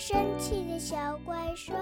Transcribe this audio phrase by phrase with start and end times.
[0.00, 0.96] 生气的小
[1.26, 1.74] 怪兽。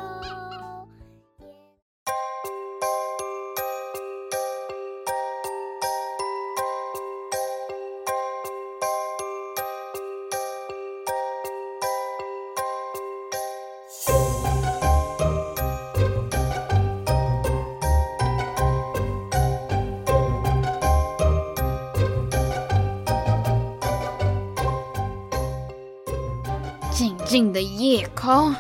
[28.29, 28.55] 空，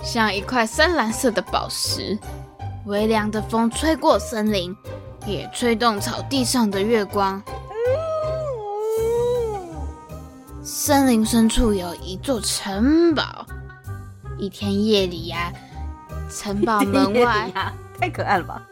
[0.00, 2.16] 像一块深蓝色的宝石。
[2.86, 4.72] 微凉的风吹过森林，
[5.26, 7.42] 也吹动草地上的月光。
[10.62, 13.44] 森林深处有一座城堡。
[14.38, 17.50] 一天夜里呀、啊，城堡门外
[17.98, 18.62] 太可爱了吧！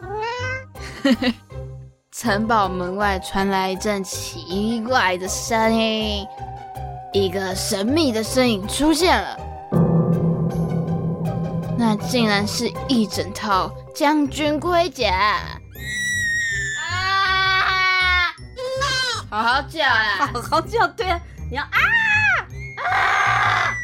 [2.13, 6.25] 城堡门外传来一阵奇怪的声音。
[7.13, 9.37] 一个神秘的身影出现了，
[11.79, 15.13] 那竟然是一整套将军盔甲！
[16.81, 18.33] 啊！
[19.29, 20.31] 好好叫啊！
[20.33, 21.69] 好好叫，对啊，你要啊
[22.83, 23.77] 啊！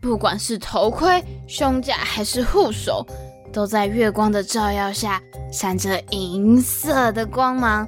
[0.00, 3.06] 不管是头盔、胸甲还是护手，
[3.52, 7.86] 都在月光的照耀下闪着银色的光芒。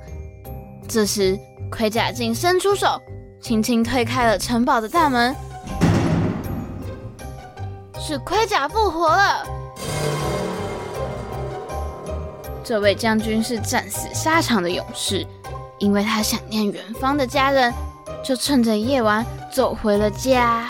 [0.89, 1.37] 这时，
[1.71, 3.01] 盔甲竟伸出手。
[3.43, 5.35] 轻轻推开了城堡的大门，
[8.09, 9.45] 是盔甲复活了。
[12.63, 15.27] 这位将军是战死沙场的勇士，
[15.79, 17.75] 因为他想念远方的家人，
[18.25, 20.69] 就趁着夜晚走回了家。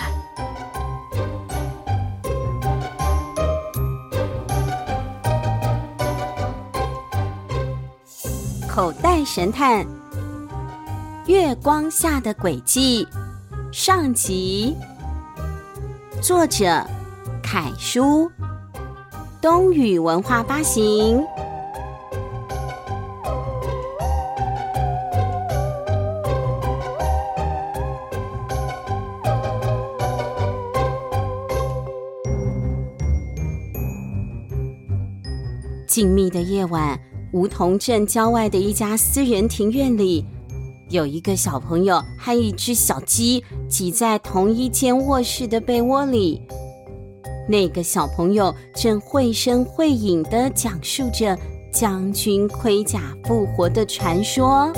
[8.66, 9.86] 口袋神探。
[11.26, 13.06] 月光下的诡计
[13.72, 14.74] 上集，
[16.22, 16.86] 作者
[17.48, 18.28] 凯书，
[19.40, 21.24] 东雨文化发行。
[35.86, 36.98] 静谧的夜晚，
[37.32, 40.26] 梧桐镇郊外的一家私人庭院里。
[40.88, 46.42] 有一个小朋友和一只小鸡挤在同一间卧室的被窝里，
[47.48, 51.38] 那个小朋友正绘声绘影地讲述着
[51.72, 54.72] 将军盔甲复活的传说。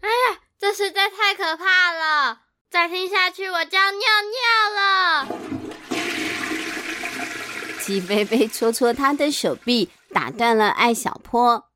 [0.00, 2.40] 哎呀，这实在太可怕了！
[2.70, 4.00] 再听下去我就要尿
[4.34, 4.40] 尿
[4.74, 5.28] 了。
[7.80, 11.66] 鸡飞飞戳戳他的手臂，打断了艾小坡。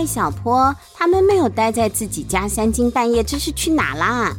[0.00, 4.34] 艾小坡他们没有待在自己家三更半夜，这是去哪啦？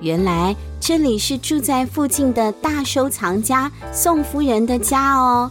[0.00, 5.48] 原来这里是住在附近的大收藏家宋夫人的家哦。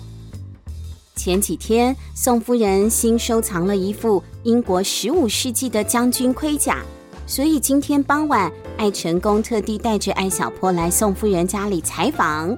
[1.15, 6.79] 前几天宋夫人新收藏了一副英国十五世纪的将军盔甲，
[7.25, 12.53] 所以今天傍晚艾成功特地带着艾小坡来宋夫人家里采访。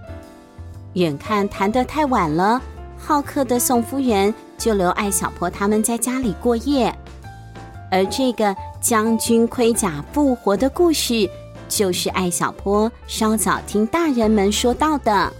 [0.94, 2.60] 眼看谈得太晚了，
[2.98, 4.34] 好客的宋夫人。
[4.58, 6.98] 就留艾小坡他们在家里过夜，
[7.92, 11.30] 而这个将军盔甲复活的故事，
[11.68, 15.32] 就是艾小坡稍早听大人们说到的。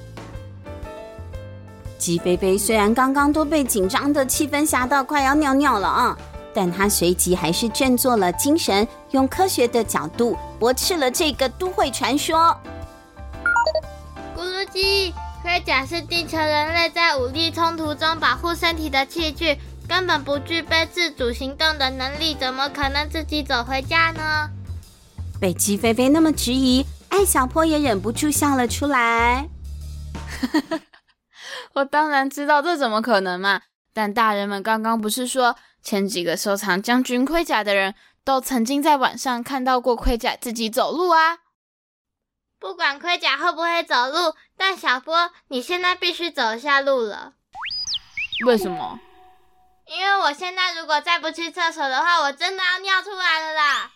[1.98, 6.18] 吉飞飞虽然刚刚都被紧张的气氛吓到快要尿尿了啊，
[6.54, 12.56] 但他随即还是振作了精神，用科学的角度驳斥了这个都会传说。
[14.36, 15.14] 咕噜鸡。
[15.46, 19.56] 盔甲是地球人类在武力冲突中保护身体的器具，
[19.88, 24.50] 根本不具备自主行动的能力，怎么可能自己走回家呢？
[25.40, 29.48] 被鸡飞飞那么质疑，艾小坡也忍不住笑了出来。
[31.76, 33.62] 我当然知道这怎么可能嘛！
[33.94, 37.94] 但大人们刚刚不是说，前几个收藏将军盔甲的人
[38.24, 41.38] 都曾经在晚上看到过盔甲自己走路啊？
[42.66, 47.34] 不管盔甲会不会走路，但小波，你现在必须走下路了。
[48.48, 49.00] 为什么？
[49.86, 53.92] 因为我现在如果再不去厕所的话，我真的要尿出来了啦！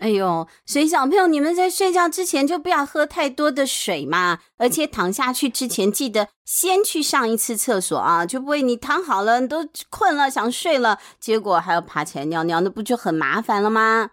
[0.00, 14.10] 哎呦，所以小朋友，你们在睡觉之前就不要喝太多的水嘛，而且躺下去之前记得先去上一次厕所啊，就不会你躺好了，你都困了想睡了，结果还要爬起来尿尿，那不就很麻烦了吗？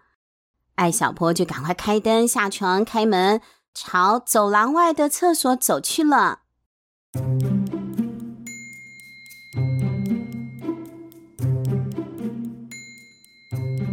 [0.74, 3.40] 艾小坡就赶快开灯、下床、开门，
[3.74, 6.40] 朝走廊外的厕所走去了。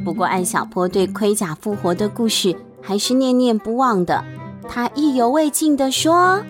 [0.06, 4.24] 不过，艾小坡对盔甲复活的故事还是念念不忘的。
[4.70, 6.42] 他意犹未尽地说：“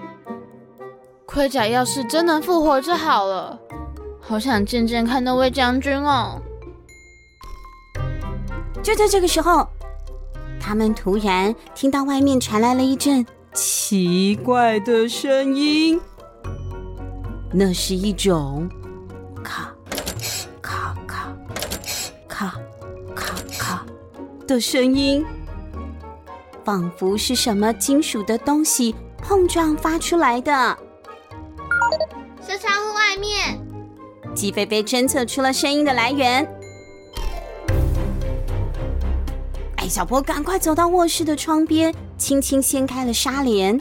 [1.26, 3.60] 盔甲要是真能复活就好了，
[4.20, 6.40] 好想见见看那位将军哦。”
[8.84, 9.68] 就在这个时候，
[10.68, 15.98] 他们突然听到外面传来了一阵奇怪的声音，
[17.54, 18.70] 那是一种
[19.42, 19.74] 咔
[20.62, 21.54] 咔咔
[22.28, 22.54] 咔
[23.16, 23.86] 咔咔
[24.46, 25.26] 的声音，
[26.66, 30.78] 仿佛是什么金属的东西碰撞发出来的。
[32.46, 33.58] 是窗户外面，
[34.36, 36.46] 鸡飞飞侦测出了声音的来源。
[39.88, 43.80] 小波赶快走到卧室的窗边，轻轻掀开了纱帘。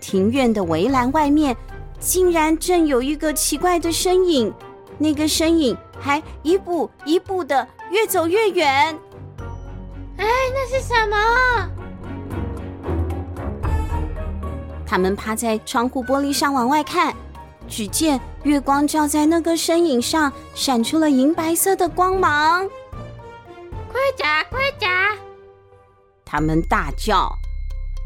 [0.00, 1.56] 庭院的围栏外面，
[1.98, 4.52] 竟然正有一个奇怪的身影，
[4.96, 8.98] 那个身影还一步一步的越走越远。
[10.16, 11.70] 哎，那是什么？
[14.86, 17.14] 他们趴在窗户玻璃上往外看，
[17.68, 22.66] 只见月光照在那个身影上，闪出了银白色的光芒。
[24.08, 24.88] 盔甲，盔甲！
[26.24, 27.16] 他们大叫：“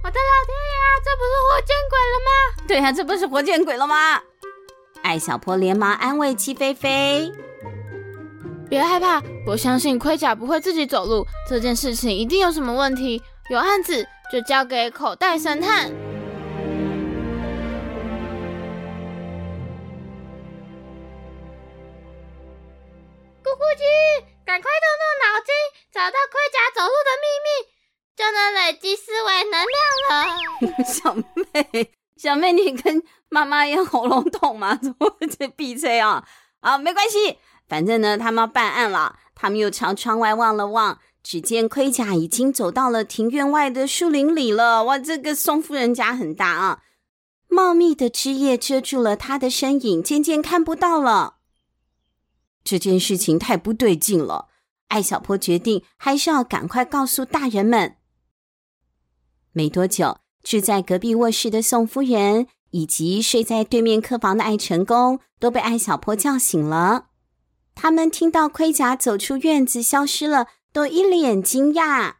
[0.02, 2.30] 我的老天爷啊，这不是活见鬼了吗？”
[2.66, 4.20] 对啊，这不是活见鬼了吗？
[5.04, 7.30] 艾小坡连忙安慰七飞飞
[8.68, 13.22] ：“别害怕，我相信盔甲不会自己走路，这件事情一定有什么问题。
[13.50, 15.88] 有案子就交给口袋神探。”
[30.86, 34.74] 小妹，小妹，你跟妈妈一样喉咙痛吗？
[34.82, 36.26] 怎么会在闭嘴啊？
[36.60, 39.18] 啊，没关系，反正呢，他们要办案了。
[39.34, 44.84] 他们又朝窗外望了望，只见盔甲已经走到了庭院外的树林里了。
[44.84, 46.82] 哇，这个宋夫人家很大啊，
[47.48, 51.38] 茂密的枝叶遮住了他的身影，渐渐看不到了。
[52.62, 54.48] 这件事情太不对劲了，
[54.88, 57.96] 艾小坡决定还是要赶快告诉大人们。
[59.50, 67.06] 没多久，住在隔壁卧室的宋夫人以及睡在对面客房的艾成功都被艾小坡叫醒了。
[67.74, 72.14] 他们听到盔甲走出院子消失了，都一脸惊讶。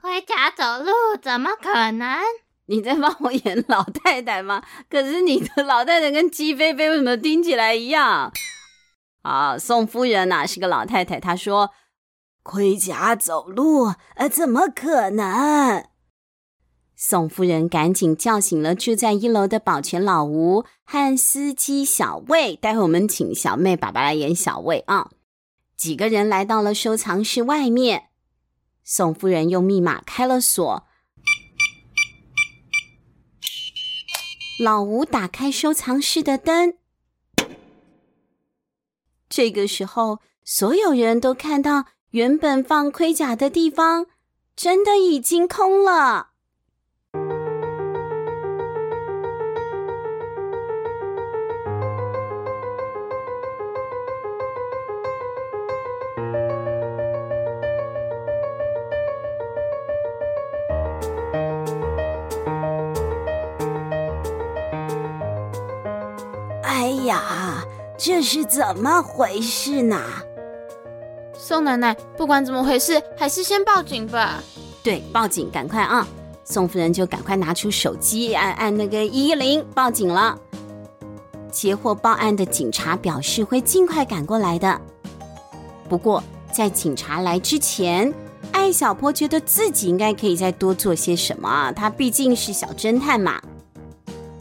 [0.00, 2.18] 盔甲走路怎么可能？
[2.66, 4.62] 你在帮我演老太太吗？
[4.88, 8.32] 可是你的老太太跟鸡飞飞为什么听起来一样？
[9.22, 11.70] 啊，宋夫人呐、啊、是个老太太，她说
[12.42, 15.86] ：“盔甲走路，呃，怎么可能？”
[16.96, 22.54] 宋夫人赶紧叫醒了住在一楼的保全老吴和司机小魏。
[22.56, 25.10] 待会我们请小妹爸爸来演小魏啊。
[25.76, 28.10] 几个人来到了收藏室外面，
[28.84, 30.86] 宋夫人用密码开了锁，
[34.60, 36.74] 老吴打开收藏室的灯。
[39.28, 44.06] 这个时候，所有人都看到原本放盔甲的地方，
[44.54, 46.33] 真的已经空了。
[68.06, 69.98] 这是怎么回事呢？
[71.32, 74.42] 宋奶奶，不管怎么回事，还是先报警吧。
[74.82, 76.06] 对，报警，赶快啊！
[76.44, 80.38] 宋夫人就赶快拿出手机，按按那个一一零，报警了。
[81.50, 84.78] 接获报案的警察表示会尽快赶过来的。
[85.88, 88.12] 不过，在警察来之前，
[88.52, 93.40] 艾小坡觉得自己应该可以再多做些什么啊，他毕竟是小侦探嘛。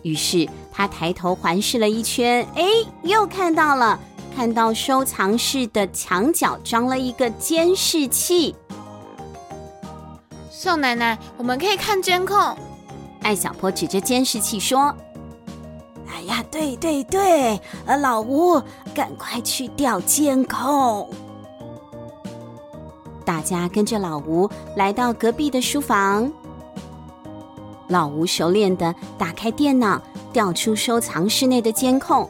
[0.01, 0.50] 于是。
[0.75, 2.63] 他抬头环视了一圈，哎，
[3.03, 4.00] 又看到了，
[4.36, 8.56] 看到收藏室的墙角装了一个监视器。
[10.50, 12.36] 宋奶奶，我们可以看监控。
[13.22, 14.94] 艾小坡指着监视器说
[16.12, 18.60] ：“哎呀，对对对，呃，老吴，
[18.96, 21.08] 赶快去调监控。”
[23.24, 26.30] 大家跟着老吴来到隔壁的书房，
[27.93, 30.01] 老吴熟练地打开电脑。
[30.33, 32.27] 调出收藏室内的监控，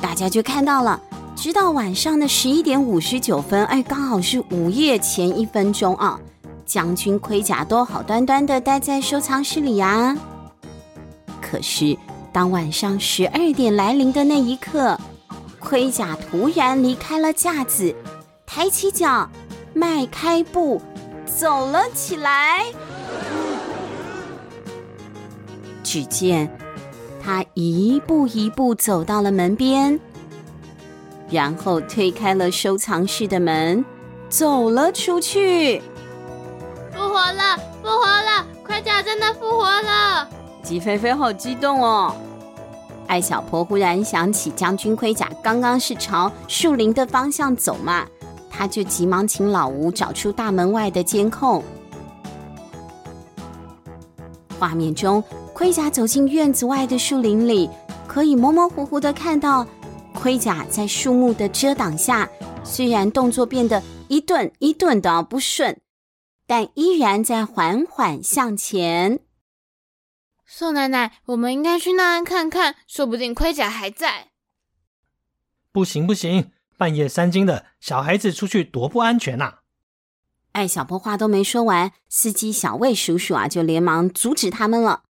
[0.00, 1.02] 大家就看到了
[1.34, 6.20] 直到晚上的十一点五十九分，哎，刚好是午夜前一分钟啊！
[6.64, 10.16] 将军盔甲都好端端的待在收藏室里呀。
[11.42, 11.98] 可是，
[12.32, 14.96] 当晚上十二点来临的那一刻，
[15.58, 17.92] 盔甲突然离开了架子，
[18.46, 19.28] 抬起脚，
[19.74, 20.80] 迈开步，
[21.26, 22.66] 走了起来。
[25.90, 26.46] 只见
[27.24, 29.98] 他一步一步走到了门边。
[31.30, 33.82] 然后推开了收藏室的门，
[34.28, 35.80] 走了出去。
[36.92, 38.46] 复活了，复活了！
[38.62, 40.28] 盔甲真的复活了！
[40.62, 42.14] 鸡飞飞好激动哦！
[43.06, 48.06] 艾小婆忽然想起将军盔甲刚刚是朝树林的方向走嘛，
[48.50, 51.64] 他就急忙请老吴找出大门外的监控。
[54.58, 55.22] 画面中，
[55.58, 57.68] 盔甲走进院子外的树林里，
[58.06, 59.66] 可以模模糊糊的看到。
[60.14, 62.30] 盔甲在树木的遮挡下，
[62.62, 65.80] 虽然动作变得一顿一顿的不顺，
[66.46, 69.18] 但依然在缓缓向前。
[70.46, 74.28] 宋奶奶，我们应该去那边看看，说不定盔甲还在。
[75.72, 79.58] 不行不行，半夜三更的，小孩子出去多不安全呐、啊！
[80.52, 85.02] 艾小波话都没说完，司机小魏叔叔啊就连忙阻止他们了。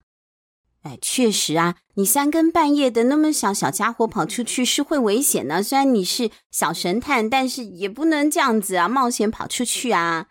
[0.82, 5.62] 哎，确实啊，你三更半夜的那么小小家伙跑出去是会危险的。
[5.62, 10.28] 虽然你是小神探，但是也不能这样子啊，冒险跑出去啊。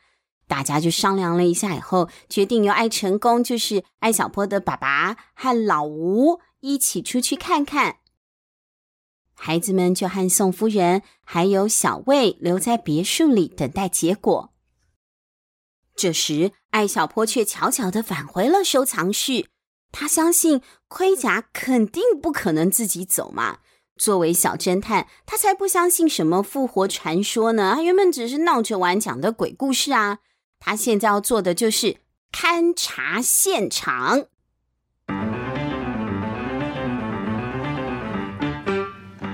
[0.47, 7.97] 大家就商量了一下以后，决定由艾成功，就是艾小坡的爸爸和老吴一起出去看看。
[9.33, 14.53] 孩子们就和宋夫人还有小魏留在别墅里等待结果。
[15.93, 19.49] 这时，艾小坡却悄悄地返回了收藏室。
[19.91, 23.59] 他相信盔甲肯定不可能自己走嘛。
[23.97, 27.73] 作为小侦探，他才不相信什么复活传说呢。
[27.75, 30.19] 他原本只是闹着玩讲的鬼故事啊。
[30.59, 31.97] 他现在要做的就是
[32.31, 34.25] 勘察现场。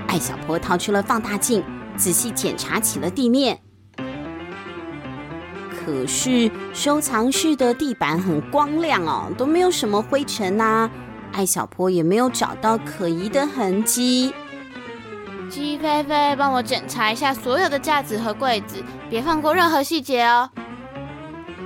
[0.07, 1.63] 艾小坡掏出了放大镜，
[1.97, 3.61] 仔细检查起了地面。
[5.85, 10.89] 可是收藏室的地板很光亮哦，都没有什么灰尘呐。
[11.33, 14.33] 艾小坡也没有找到可疑的痕迹。
[15.49, 20.49] 鸡飞飞，帮我检查一下所有的架子和柜子，别放过任何细节哦。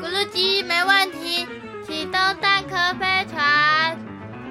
[0.02, 1.46] 咕噜鸡，没问题，
[1.86, 3.96] 启动蛋壳飞船。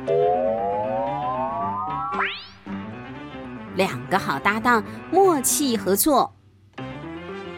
[3.76, 6.32] 两个好搭档，默契合作。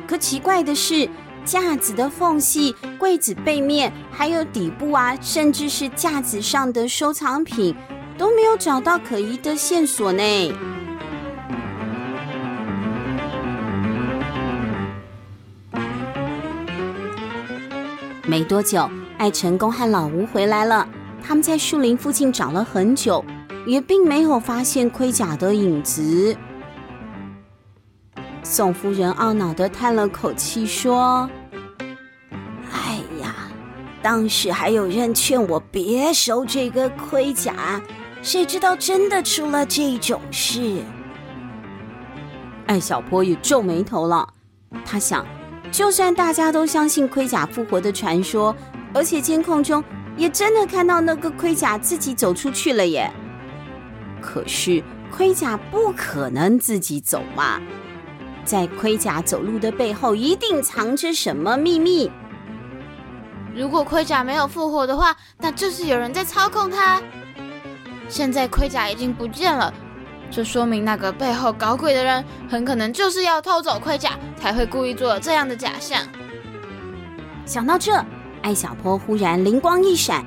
[0.07, 1.07] 可奇怪的是。
[1.49, 7.75] 架子的缝隙、柜子背面，还有底部啊，甚至是架子上的收藏品，
[8.19, 10.23] 都没有找到可疑的线索呢。
[18.27, 18.87] 没多久，
[19.17, 20.87] 艾成功和老吴回来了，
[21.27, 23.25] 他们在树林附近找了很久，
[23.67, 26.37] 也并没有发现盔甲的影子。
[28.43, 31.29] 宋夫人懊恼地叹了口气，说
[32.73, 33.35] ：“哎呀，
[34.03, 37.81] 当时还有人劝我别收这个盔甲，
[38.23, 40.83] 谁知道真的出了这种事。”
[42.67, 44.29] 艾小坡也皱眉头了。
[44.85, 45.27] 他想，
[45.71, 48.55] 就算大家都相信盔甲复活的传说，
[48.95, 49.83] 而且监控中
[50.17, 53.11] 也真的看到那个盔甲自己走出去了耶，
[54.21, 57.61] 可是盔甲不可能自己走嘛。
[58.49, 62.11] 在盔甲走路的背后，一定藏着什么秘密。
[63.55, 67.03] 如果盔甲没有复活的话，那就是有人在操控它。
[68.09, 69.71] 现在盔甲已经不见了，
[70.31, 76.01] 这说明那个背后搞鬼的人很可能就是要偷走盔甲，才会故意做这样的假象。
[77.45, 78.03] 想到这，
[78.41, 80.25] 艾小坡忽然灵光一闪：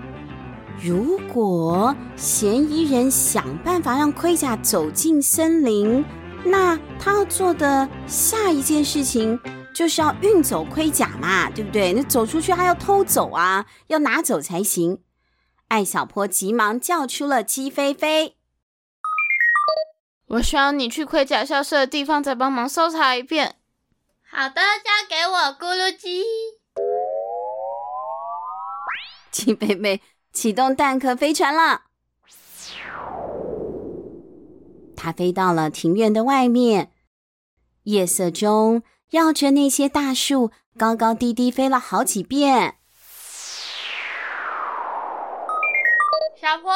[0.79, 6.05] 如果嫌疑人想办法让盔甲走进森林，
[6.43, 9.39] 那他要做的下一件事情
[9.73, 11.93] 就是要运走盔甲嘛，对不对？
[11.93, 15.01] 那走出去还要偷走啊，要拿走才行。
[15.69, 18.35] 艾小坡急忙叫出了鸡飞飞
[20.27, 23.55] ：“我需要你去盔甲消失的地方再帮忙搜查一遍。
[24.29, 26.25] ”“好的，交给我，咕噜鸡。”
[29.31, 30.01] 鸡飞飞
[30.33, 31.83] 启动蛋壳飞船了。
[35.03, 36.91] 它飞到了庭院的外面，
[37.85, 42.75] 夜色中绕着那些大树高高低低飞了好几遍。
[46.39, 46.71] 小坡，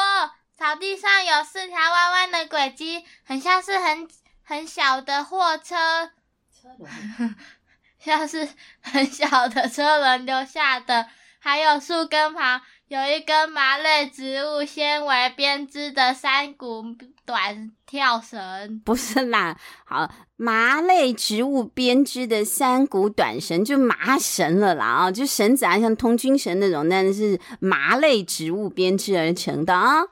[0.58, 4.08] 草地上有四条弯弯的轨迹，很像是很
[4.42, 6.10] 很小的货车，
[6.50, 7.36] 车轮，
[8.00, 8.48] 像是
[8.80, 11.06] 很小的车轮留下的，
[11.38, 16.84] 还有树根旁有一根麻类植物纤维编织的三股
[17.24, 18.80] 短跳绳。
[18.84, 30.04] 不是啦，好，麻类植物编织的三股短绳就麻绳了啦啊，就绳子啊，像通军绳那种，但是麻类植物编织而成的啊。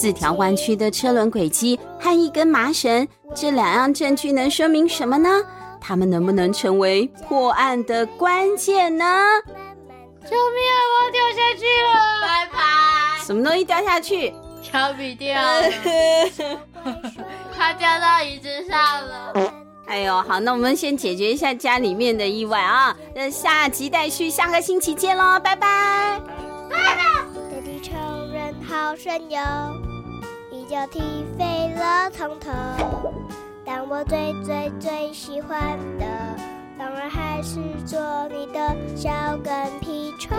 [0.00, 5.28] 四条弯曲的车轮轨迹和一根麻绳，这两样证据能说明什么呢？
[5.80, 9.04] 它们能不能成为破案的关键呢？
[10.22, 10.78] 救命啊！
[10.92, 11.90] 我要掉下去了！
[12.22, 13.24] 拜拜！
[13.24, 14.32] 什么东西掉下去？
[14.62, 15.62] 铅笔掉了，
[17.58, 19.52] 它掉到椅子上了。
[19.88, 22.96] 哎呦，好，那我们先解决一下家里面的意外啊！
[23.16, 26.20] 那下集待续，下个星期见喽，拜拜！
[26.70, 27.02] 拜拜！
[27.50, 27.94] 在地球
[28.32, 29.87] 人好神游。
[30.78, 31.00] 要踢
[31.36, 32.52] 飞了从头，
[33.64, 36.06] 但我最最最喜欢的，
[36.78, 40.38] 当然还是做你的小跟屁虫。